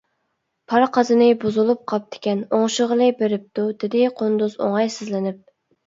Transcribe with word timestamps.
-پار 0.71 0.85
قازىنى 0.95 1.27
بۇزۇلۇپ 1.43 1.83
قاپتىكەن، 1.93 2.43
ئوڭشىغىلى 2.59 3.13
بېرىپتۇ، 3.23 3.71
-دېدى 3.71 4.05
قۇندۇز 4.19 4.61
ئوڭايسىزلىنىپ. 4.65 5.51